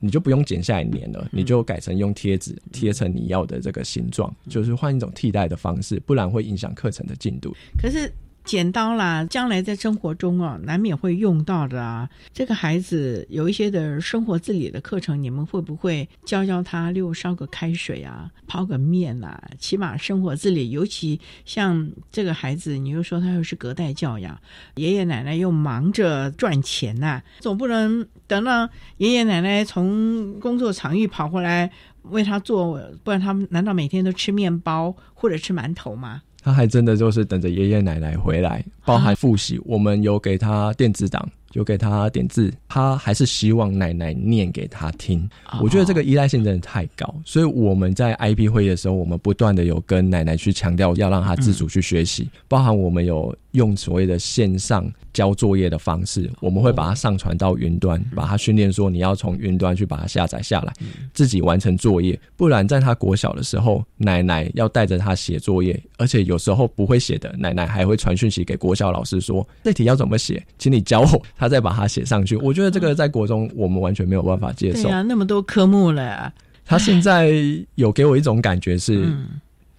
[0.00, 7.54] 你就不用剪下来粘了，你就改成用贴纸贴成你要的这个形状，就是换一种替代的方式，不然会影响课程的进度。
[7.78, 8.12] 可是。
[8.44, 12.08] 剪刀啦，将来在生活中啊，难免会用到的啊。
[12.32, 16.90] 这个孩子有一些的生活自理的课程，你们会不会教教他？
[16.90, 20.70] 例如烧个开水啊，泡个面呐，起码生活自理。
[20.70, 24.38] 尤其像这个孩子，你又说他又是隔代教养，
[24.74, 31.70] 爷爷奶奶又忙着赚钱呐，总不能等到爷爷奶奶从工作场域跑回来
[32.02, 36.22] 为他做，不然他们难道每天都吃面包或者吃馒头吗？
[36.42, 41.28] 他还真的就是等着爷爷奶奶回来，包含复习，我们有给他电子档。
[41.52, 45.28] 就给他点字，他还是希望奶奶念给他听。
[45.60, 52.28] 我觉得这个依赖性真的太高，所以我们在 IP 会议的时候，我们不断的有跟奶奶去强调，要让他自主去学习。
[52.48, 60.72] 包含我们有用所谓的线上交作业的方式，我们会把它上传到云端，把它训练说你要从云端去把它下载下来，
[61.12, 62.18] 自己完成作业。
[62.34, 71.22] 不然在他国小的时候，奶奶要带着他写作业，而且有时候不会写的，奶奶还会传讯息给国小老师说这题要怎么写，请你教我。
[71.42, 74.84] 他再把它写上去，我觉得这个在国中我们完全没有办法接受。
[74.84, 76.32] 对啊，那么多科目了。
[76.64, 77.32] 他现在
[77.74, 79.12] 有给我一种感觉是，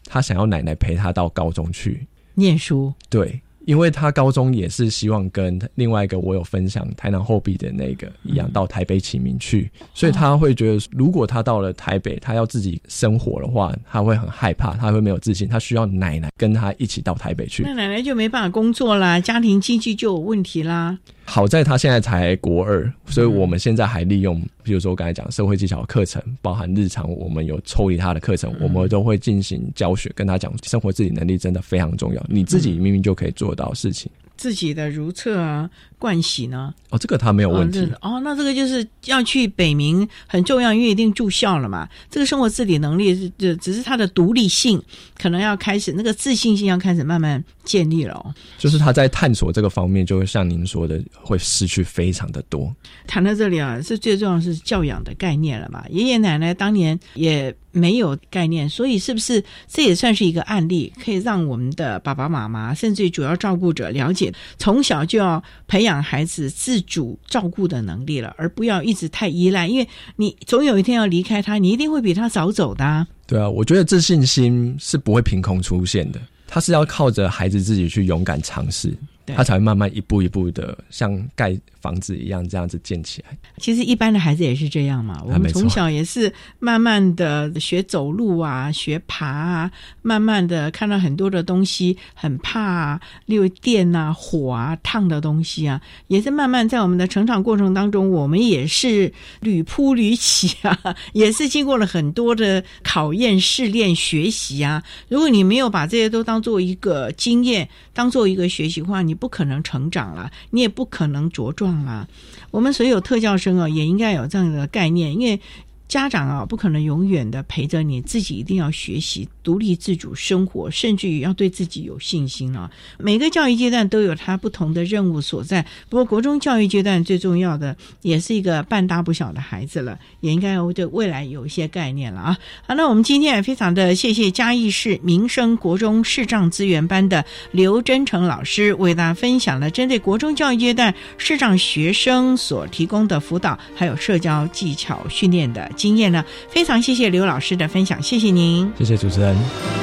[0.05, 2.93] 他想要奶奶陪他到高中去念书。
[3.09, 3.39] 对。
[3.65, 17.63] 因为他高中也是希望跟另外一个我有分享台南后壁的那个一样到台北启明去，所以他会觉得如果他到了台北，他要自己生活的话，他会很害怕，他会没有自信，他需要奶奶跟他一起到台北去。
[17.63, 20.99] 那奶奶就没办法工作啦，家庭经济就有问题啦。
[21.25, 34.11] 好在他现在才国二，所以我们现在还利用，比如说我刚才讲社会技巧课程，包含日常我们有抽离他的课程，我们都会进行教学，跟他讲生活自理能力真的非常重要，你自己明明就可以做到事情。
[34.35, 35.69] 自己的如厕啊、
[35.99, 36.73] 盥洗呢？
[36.89, 37.79] 哦，这个他没有问题。
[38.01, 41.87] 哦，那这个就是要去北明很重要，因为一定住校了嘛。
[42.09, 44.81] 这个生活自理能力是，就只是他的独立性
[45.17, 48.33] 可能要开始，那个自信心要开始慢慢建立了。
[48.57, 52.75] 就是他在探索这个方面，就会像您说的，会失去非常的多。
[53.07, 55.83] 谈到这里啊，是最重要是教养的概念了嘛？
[55.89, 57.55] 爷爷奶奶当年也。
[57.73, 73.05] 没有概念，所以是不是这也算是一个案例，可以让我们的爸爸妈妈，甚至于主要照顾者了解，从小就要培养孩子自主照顾的能力了，而不要一直太依赖，因为你总有一天要离开他，你一定会比他早走的。
[73.25, 76.21] 对啊，我觉得自信心是不会凭空出现的。
[76.45, 78.95] 他是要靠着孩子自己去勇敢尝试。
[79.25, 83.37] 对他才会慢慢一步一步的像盖房子一样这样子建起来。
[83.57, 89.71] 其实一般的孩子也是这样嘛，我们从小也是慢慢的学走路啊，学爬啊，
[90.01, 99.11] 慢慢的看到很多的东西很怕啊，例如电啊、火啊、烫的东西啊，也是慢慢在我们的成长过程当中，我们也是
[99.41, 100.77] 屡扑屡起啊，
[101.13, 104.81] 也是经过了很多的考验、试炼、学习啊。
[105.09, 112.07] 如果你没有把这些都当做一个经验，当做一个学习的话，你不可能成长了，你也不可能茁壮了。
[112.51, 115.39] 我们所有特教生啊，也应该有这样的概念，因为
[115.87, 122.71] 家长啊，不可能永远的陪着你，自己一定要学习独立自主生活，甚至于要对自己有信心啊。
[122.97, 132.37] 每个教育阶段都有它不同的任务所在，不过国中教育阶段最重要的，也是一个半大不小的孩子了，也应该对未来有一些概念了啊。
[132.65, 146.23] 好，那我们今天也非常的谢谢嘉义市民生国中视障资源班的刘真诚老师，为大家分享了针对国中教育阶段视障学生所提供的辅导，还有社交技巧训练的经验呢。
[146.49, 148.71] 非常谢谢刘老师的分享，谢谢您。
[148.77, 149.82] 谢谢主持人。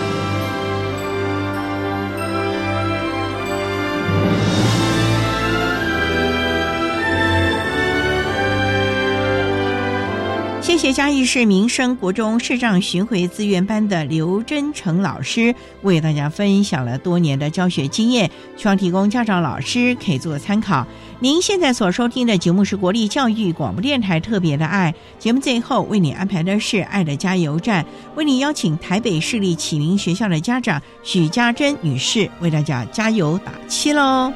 [10.92, 20.86] 嘉义市民生国中视障巡回资源班的刘真诚老师为大家分享了多年的教学经验，希望提供家长、老师可以做参考。
[21.20, 27.84] 您现在所收听的节目是国立教育广播电台特别的爱节目，最后为你安排的是爱的加油站，
[28.16, 34.32] 为你邀请台北市立启明学校的家长许家珍女士为大家加油打气喽。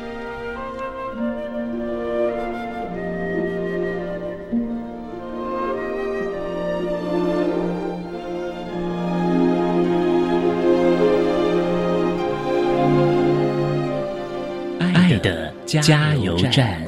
[15.82, 16.80] 加油站。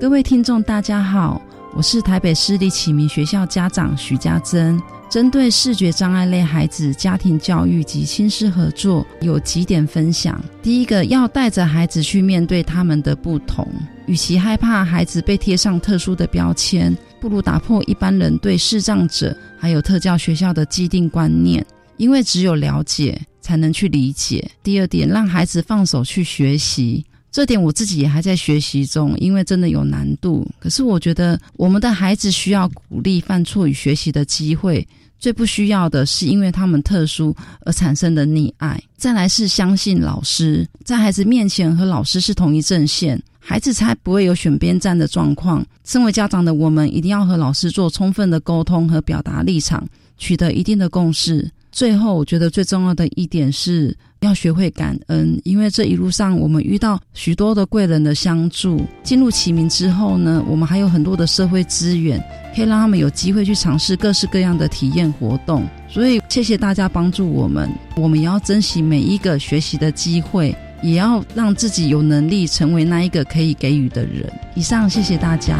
[0.00, 1.40] 各位听众，大家好，
[1.74, 4.80] 我是台北市立启明学校家长徐家珍。
[5.08, 10.38] 针对视觉障碍类孩子家庭教育及亲师合作，有几点分享。
[10.62, 13.66] 第一个，要带着孩子去面对他们的不同，
[14.04, 21.64] 与其害怕孩子被贴上特殊的标签，不如打破一般人对视障者还有特教学校的既定观念。
[21.96, 24.48] 因为只有了解，才能去理解。
[24.62, 27.04] 第二点，让孩子放手去学习。
[27.32, 30.46] 这点我自己也还在学习中，因为真的有难度。
[30.60, 34.86] 可是我觉得我们的孩子需要鼓励犯错与学习的机会，
[35.18, 37.34] 最不需要的是因为他们特殊
[37.66, 38.80] 而产生的溺爱。
[38.96, 45.64] 再来是相信老师，在孩子面前和老师是同一阵线，孩子才不会有选边站的状况。
[45.82, 49.88] 身为家长的我们，一定要和老师做充分的沟通和表达立场，
[50.18, 51.50] 取得一定的共识。
[51.72, 58.84] 最后，我觉得最重要的一点是要学会感恩，因为这一路上我们遇到许多的贵人的相助。
[59.02, 62.22] 进入启明之后呢，我们还有很多的社会资源，
[62.54, 65.66] 可以让他们有机会去尝试各式各样的体验活动。
[65.88, 74.30] 所以，谢谢大家帮助我们，我们也要珍惜每一个学习的机会，也要让自己有能力成为那一个可以给予的人。
[74.54, 75.58] 以上，谢谢大家。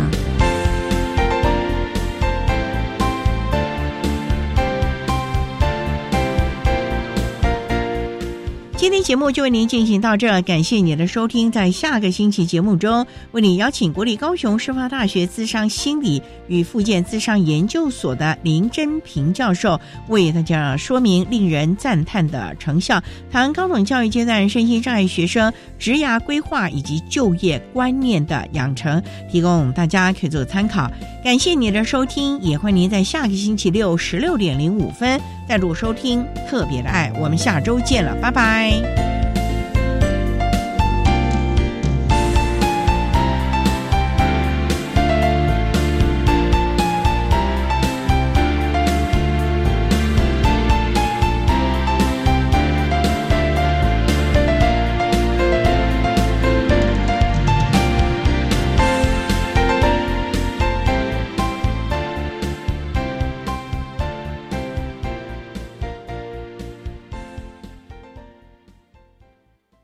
[8.98, 11.52] 天节目就为您进行到这，感谢您的收听。
[11.52, 30.90] 在下个星期节目中，为您邀请国立高雄师范大学资商心理与附件资商研究所的林真平教授，为大家说明令人赞叹的成效，谈高等教育阶段身心障碍学生职涯规划以及就业观念的养成，提供大家可以做参考。
[31.22, 37.12] 感谢您的收听，也欢迎您在下个星期六十六点零五分再度收听特别的爱。
[37.20, 38.87] 我们下周见了，拜拜。
[38.96, 39.27] you